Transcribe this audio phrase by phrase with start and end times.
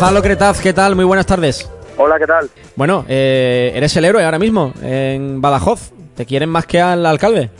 [0.00, 0.94] Gonzalo Cretaz, ¿qué tal?
[0.94, 1.68] Muy buenas tardes.
[1.96, 2.48] Hola, ¿qué tal?
[2.76, 5.90] Bueno, eh, eres el héroe ahora mismo en Badajoz.
[6.14, 7.50] ¿Te quieren más que al alcalde?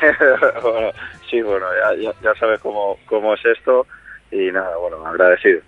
[0.62, 0.92] bueno,
[1.28, 1.66] sí, bueno,
[2.00, 3.88] ya, ya, sabes cómo, cómo es esto
[4.30, 5.62] y nada, bueno, agradecido.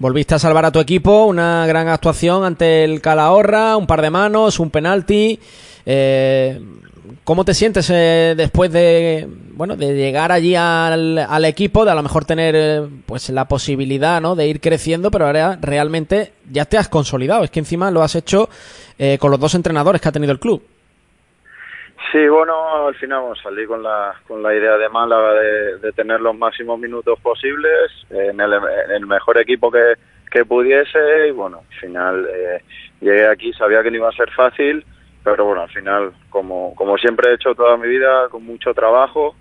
[0.00, 4.10] Volviste a salvar a tu equipo, una gran actuación ante el Calahorra, un par de
[4.10, 5.40] manos, un penalti.
[5.84, 6.60] Eh,
[7.24, 11.96] ¿Cómo te sientes eh, después de bueno de llegar allí al, al, equipo, de a
[11.96, 14.36] lo mejor tener eh, pues la posibilidad ¿no?
[14.36, 17.42] de ir creciendo, pero ahora realmente ya te has consolidado?
[17.42, 18.48] Es que encima lo has hecho
[19.00, 20.62] eh, con los dos entrenadores que ha tenido el club.
[22.12, 26.20] Sí, bueno, al final bueno, salí con la, con la idea de Málaga de, tener
[26.20, 29.94] los máximos minutos posibles en el, mejor equipo que,
[30.30, 32.62] que, pudiese y bueno, al final eh,
[33.00, 34.86] llegué aquí, sabía que no iba a ser fácil,
[35.22, 39.34] pero bueno, al final, como, como siempre he hecho toda mi vida, con mucho trabajo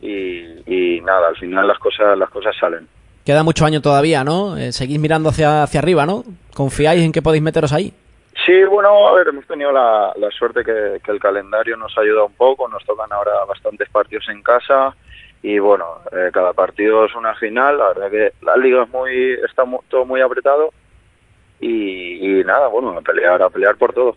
[0.00, 2.86] y, y nada, al final las cosas, las cosas salen.
[3.24, 4.56] Queda mucho año todavía, ¿no?
[4.58, 6.24] Eh, seguís mirando hacia, hacia arriba, ¿no?
[6.52, 7.94] ¿Confiáis en que podéis meteros ahí?
[8.44, 12.24] Sí, bueno, a ver, hemos tenido la, la suerte que, que, el calendario nos ayuda
[12.24, 14.94] un poco, nos tocan ahora bastantes partidos en casa
[15.40, 19.32] y bueno, eh, cada partido es una final, la verdad que la liga es muy,
[19.46, 20.72] está muy, todo muy apretado
[21.60, 24.16] y, y, nada, bueno, a pelear, a pelear por todo.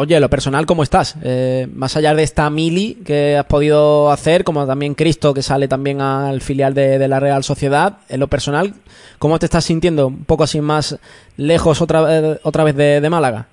[0.00, 1.16] Oye, lo personal, ¿cómo estás?
[1.24, 5.66] Eh, más allá de esta mili que has podido hacer, como también Cristo, que sale
[5.66, 8.74] también al filial de, la Real Sociedad, en lo personal,
[9.18, 10.06] ¿cómo te estás sintiendo?
[10.06, 11.00] Un poco así más
[11.36, 12.04] lejos otra,
[12.44, 13.46] otra vez de, de Málaga.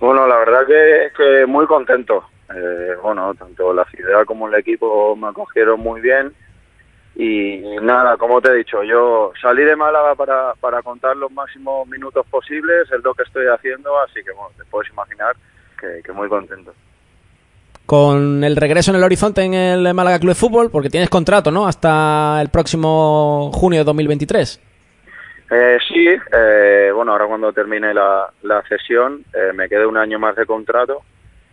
[0.00, 2.24] Bueno, la verdad que, que muy contento.
[2.52, 6.32] Eh, bueno, tanto la ciudad como el equipo me acogieron muy bien.
[7.16, 11.86] Y, nada, como te he dicho, yo salí de Málaga para, para contar los máximos
[11.88, 15.36] minutos posibles, es lo que estoy haciendo, así que bueno, te puedes imaginar
[15.78, 16.72] que, que muy contento.
[17.86, 21.50] Con el regreso en el horizonte en el Málaga Club de Fútbol, porque tienes contrato,
[21.50, 21.66] ¿no?
[21.66, 24.60] Hasta el próximo junio de 2023.
[25.50, 30.18] Eh, sí, eh, bueno, ahora cuando termine la, la sesión eh, me quede un año
[30.18, 31.02] más de contrato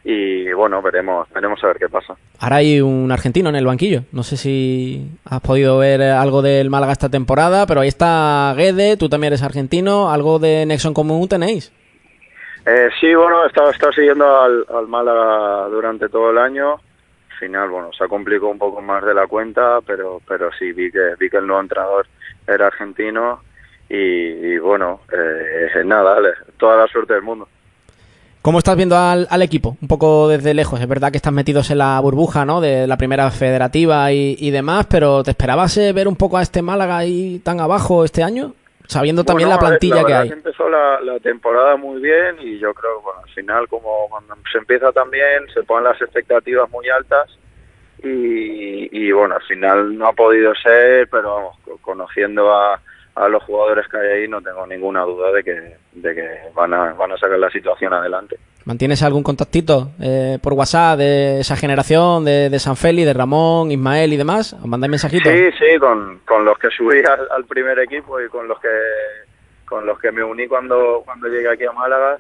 [0.04, 2.16] y bueno, veremos, veremos a ver qué pasa.
[2.40, 4.04] Ahora hay un argentino en el banquillo.
[4.12, 8.98] No sé si has podido ver algo del Málaga esta temporada, pero ahí está Guede,
[8.98, 11.72] tú también eres argentino, algo de Nexon común tenéis.
[12.66, 16.74] Eh, sí, bueno, he estado, he estado siguiendo al, al, Málaga durante todo el año.
[16.74, 20.72] Al final, bueno, se ha complicado un poco más de la cuenta, pero, pero sí
[20.72, 22.08] vi que vi que el nuevo entrenador
[22.48, 23.42] era argentino
[23.90, 26.18] y, y bueno, eh, nada,
[26.58, 27.48] toda la suerte del mundo.
[28.42, 29.78] ¿Cómo estás viendo al, al, equipo?
[29.82, 30.82] Un poco desde lejos.
[30.82, 32.60] Es verdad que están metidos en la burbuja, ¿no?
[32.60, 36.42] De la primera federativa y, y demás, pero ¿te esperabas eh, ver un poco a
[36.42, 38.54] este Málaga ahí tan abajo este año?
[38.88, 40.28] Sabiendo también bueno, la plantilla la que hay.
[40.30, 44.08] Que empezó la, la, temporada muy bien y yo creo que bueno, al final, como
[44.10, 47.30] cuando se empieza también, se ponen las expectativas muy altas
[48.04, 52.82] y, y bueno, al final no ha podido ser, pero vamos, conociendo a
[53.22, 56.74] a los jugadores que hay ahí no tengo ninguna duda de que, de que van,
[56.74, 58.38] a, van a sacar la situación adelante.
[58.66, 63.72] ¿Mantienes algún contactito eh, por WhatsApp de esa generación, de, de San Feli, de Ramón,
[63.72, 64.54] Ismael y demás?
[64.54, 65.32] ¿Os mandáis mensajitos?
[65.32, 68.70] Sí, sí, con, con los que subí al, al, primer equipo y con los que
[69.66, 72.18] con los que me uní cuando, cuando llegué aquí a Málaga.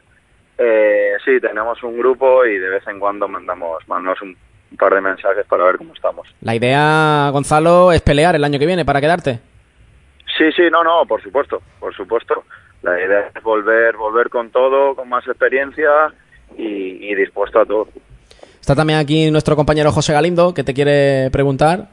[0.57, 4.29] Eh, sí, tenemos un grupo y de vez en cuando mandamos, mandamos un,
[4.71, 6.27] un par de mensajes para ver cómo estamos.
[6.41, 9.39] La idea, Gonzalo, es pelear el año que viene para quedarte.
[10.41, 12.43] Sí, sí, no, no, por supuesto, por supuesto.
[12.81, 15.87] La idea es volver, volver con todo, con más experiencia
[16.57, 17.89] y, y, dispuesto a todo.
[18.59, 21.89] Está también aquí nuestro compañero José Galindo, que te quiere preguntar.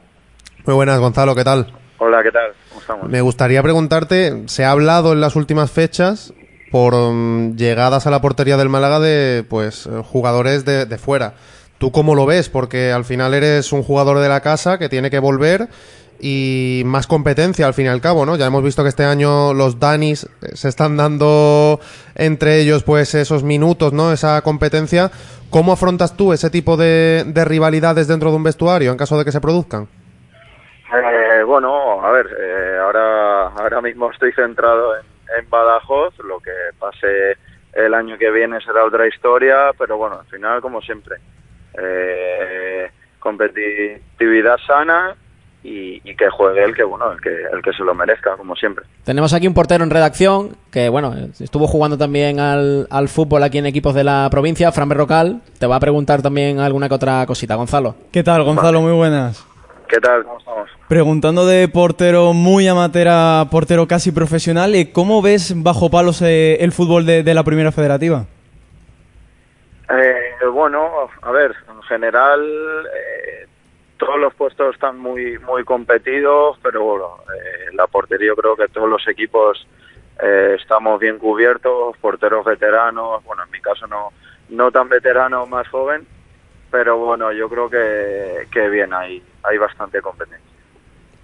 [0.65, 1.67] Muy buenas, Gonzalo, ¿qué tal?
[1.99, 2.53] Hola, ¿qué tal?
[2.69, 3.07] ¿Cómo estamos?
[3.07, 6.33] Me gustaría preguntarte, se ha hablado en las últimas fechas
[6.71, 11.35] por um, llegadas a la portería del Málaga de pues jugadores de, de fuera.
[11.77, 12.49] ¿Tú cómo lo ves?
[12.49, 15.69] Porque al final eres un jugador de la casa que tiene que volver
[16.19, 18.35] y más competencia al fin y al cabo, ¿no?
[18.35, 21.79] Ya hemos visto que este año los Danis se están dando
[22.15, 24.11] entre ellos pues esos minutos, ¿no?
[24.11, 25.11] Esa competencia.
[25.49, 29.25] ¿Cómo afrontas tú ese tipo de, de rivalidades dentro de un vestuario en caso de
[29.25, 29.87] que se produzcan?
[30.93, 35.05] Eh, bueno, a ver, eh, ahora, ahora mismo estoy centrado en,
[35.39, 37.37] en Badajoz, lo que pase
[37.73, 41.17] el año que viene será otra historia, pero bueno, al final como siempre,
[41.77, 42.89] eh,
[43.19, 45.15] competitividad sana
[45.63, 48.55] y, y, que juegue el que bueno el que el que se lo merezca como
[48.55, 48.85] siempre.
[49.03, 53.57] Tenemos aquí un portero en redacción que bueno estuvo jugando también al, al fútbol aquí
[53.57, 55.41] en equipos de la provincia Fran Berrocal.
[55.59, 57.95] Te va a preguntar también alguna que otra cosita Gonzalo.
[58.11, 59.45] Qué tal Gonzalo muy buenas.
[59.87, 65.53] Qué tal cómo estamos preguntando de portero muy amateur a portero casi profesional cómo ves
[65.55, 68.25] bajo palos eh, el fútbol de, de la primera federativa
[69.87, 70.89] eh, bueno
[71.21, 73.28] a ver en general eh,
[73.99, 78.69] todos los puestos están muy muy competidos, pero bueno, eh, la portería yo creo que
[78.69, 79.67] todos los equipos
[80.23, 84.11] eh, estamos bien cubiertos, porteros veteranos, bueno, en mi caso no,
[84.49, 86.07] no tan veterano, más joven,
[86.71, 90.48] pero bueno, yo creo que, que bien, hay, hay bastante competencia.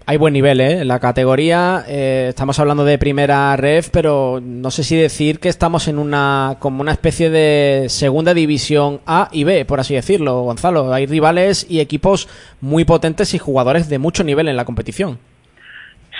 [0.07, 0.81] Hay buen nivel, ¿eh?
[0.81, 5.49] En la categoría eh, estamos hablando de primera ref, pero no sé si decir que
[5.49, 10.41] estamos en una como una especie de segunda división A y B, por así decirlo,
[10.41, 10.93] Gonzalo.
[10.93, 12.29] Hay rivales y equipos
[12.61, 15.17] muy potentes y jugadores de mucho nivel en la competición.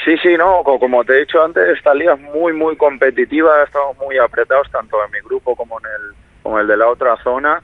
[0.03, 3.97] Sí, sí, no, como te he dicho antes, esta liga es muy, muy competitiva, estamos
[3.99, 7.61] muy apretados tanto en mi grupo como en el, como el de la otra zona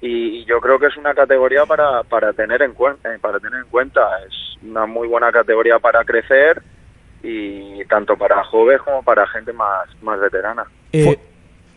[0.00, 3.60] y yo creo que es una categoría para, para tener en cuenta eh, para tener
[3.60, 4.00] en cuenta.
[4.26, 6.62] Es una muy buena categoría para crecer
[7.22, 10.64] y tanto para jóvenes como para gente más más veterana.
[10.92, 11.18] Eh,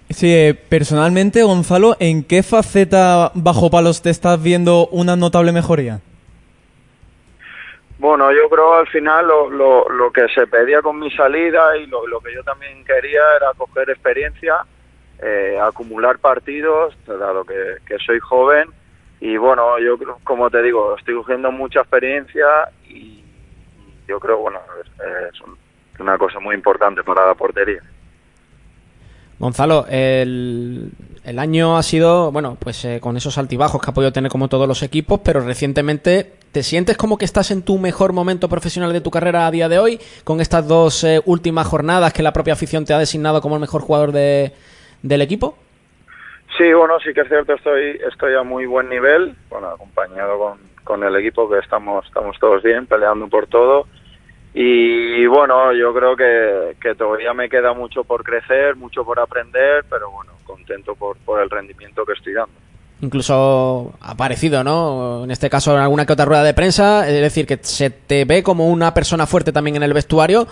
[0.10, 6.02] sí eh, personalmente Gonzalo en qué faceta bajo palos te estás viendo una notable mejoría
[8.02, 11.86] bueno, yo creo al final lo, lo, lo que se pedía con mi salida y
[11.86, 14.56] lo, lo que yo también quería era coger experiencia
[15.22, 18.70] eh, acumular partidos, dado que, soy joven.
[19.20, 22.48] Y bueno, yo como te digo, estoy cogiendo mucha experiencia
[22.90, 23.24] y
[24.08, 24.60] yo creo, bueno,
[25.32, 25.40] es,
[26.00, 27.82] una cosa muy importante para la portería.
[29.38, 30.92] Gonzalo, el,
[31.24, 34.48] el año ha sido, bueno, pues eh, con esos altibajos que ha podido tener como
[34.48, 38.92] todos los equipos, pero recientemente, ¿te sientes como que estás en tu mejor momento profesional
[38.92, 42.34] de tu carrera a día de hoy, con estas dos eh, últimas jornadas que la
[42.34, 44.54] propia afición te ha designado como el mejor jugador de,
[45.02, 45.58] del equipo?
[46.58, 50.60] Sí, bueno, sí que es cierto, estoy, estoy a muy buen nivel, bueno, acompañado con,
[50.84, 53.88] con el equipo que estamos, estamos todos bien, peleando por todo.
[54.54, 59.86] Y bueno, yo creo que, que todavía me queda mucho por crecer, mucho por aprender,
[59.90, 62.54] pero bueno, contento por, por el rendimiento que estoy dando.
[63.00, 65.24] Incluso ha aparecido, ¿no?
[65.24, 68.26] En este caso, en alguna que otra rueda de prensa, es decir, que se te
[68.26, 70.48] ve como una persona fuerte también en el vestuario,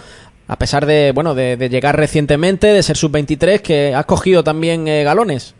[0.50, 5.04] a pesar de, bueno, de, llegar recientemente, de ser sub-23, que has cogido también eh,
[5.04, 5.56] galones.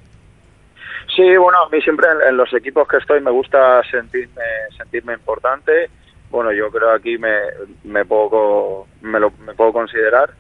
[1.16, 4.42] Sí, bueno, a mí siempre en, los equipos que estoy me gusta sentirme,
[4.76, 5.92] sentirme importante.
[6.32, 7.36] Bueno, yo creo aquí me,
[7.84, 10.32] me, puedo, me, lo, me puedo considerar.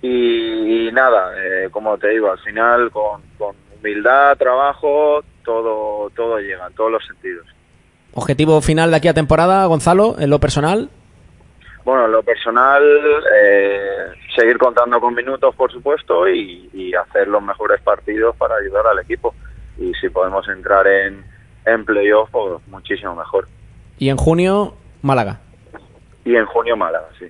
[0.00, 6.66] Y, nada, eh, como te digo, al final con, con humildad, trabajo, todo, todo llega,
[6.66, 7.46] en todos los sentidos.
[8.14, 10.88] ¿Objetivo final de aquí a temporada, Gonzalo, en lo personal?
[11.84, 12.82] Bueno, lo personal,
[13.34, 14.06] eh,
[14.36, 19.34] seguir contando con minutos, por supuesto, y, hacer los mejores partidos para ayudar al equipo.
[19.78, 21.24] Y si podemos entrar en,
[21.64, 23.48] en playoff, pues muchísimo mejor.
[23.98, 25.40] ¿Y en junio, Málaga?
[26.24, 27.26] Y en junio, Málaga, sí.